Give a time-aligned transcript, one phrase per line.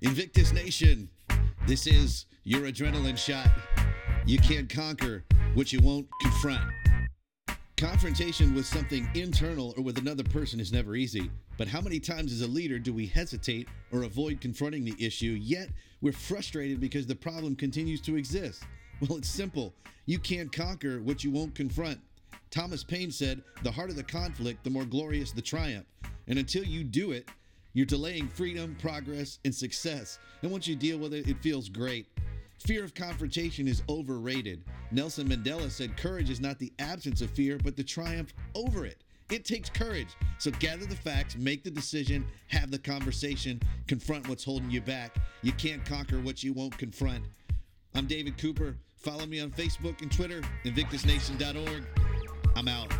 [0.00, 1.10] Invictus Nation,
[1.66, 3.48] this is your adrenaline shot.
[4.26, 5.24] You can't conquer
[5.54, 6.62] what you won't confront.
[7.76, 11.32] Confrontation with something internal or with another person is never easy.
[11.58, 15.36] But how many times as a leader do we hesitate or avoid confronting the issue,
[15.42, 15.68] yet
[16.00, 18.62] we're frustrated because the problem continues to exist?
[19.00, 19.74] Well, it's simple.
[20.06, 21.98] You can't conquer what you won't confront.
[22.52, 25.86] Thomas Paine said, The harder the conflict, the more glorious the triumph.
[26.30, 27.28] And until you do it,
[27.72, 30.18] you're delaying freedom, progress, and success.
[30.42, 32.06] And once you deal with it, it feels great.
[32.60, 34.62] Fear of confrontation is overrated.
[34.92, 39.02] Nelson Mandela said courage is not the absence of fear, but the triumph over it.
[39.30, 40.16] It takes courage.
[40.38, 45.16] So gather the facts, make the decision, have the conversation, confront what's holding you back.
[45.42, 47.24] You can't conquer what you won't confront.
[47.94, 48.76] I'm David Cooper.
[48.96, 51.84] Follow me on Facebook and Twitter, invictusnation.org.
[52.54, 52.92] I'm out.